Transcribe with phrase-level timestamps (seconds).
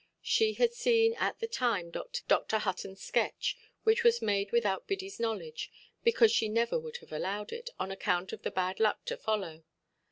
[0.23, 2.57] She had seen at the time Dr.
[2.57, 5.69] Huttonʼs sketch, which was made without Biddyʼs knowledge,
[6.03, 9.63] because she never would have allowed it, on account of the bad luck to follow.